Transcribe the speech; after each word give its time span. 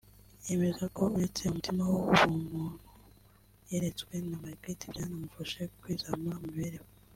yemeza 0.45 0.83
ko 0.95 1.03
uretse 1.15 1.41
umutima 1.45 1.81
w’ubumuntu 1.89 2.61
yeretswe 3.69 4.13
na 4.29 4.35
Margrit 4.43 4.81
byanamufashije 4.91 5.63
kwizamura 5.81 6.37
mu 6.43 6.47
mibereho 6.53 6.87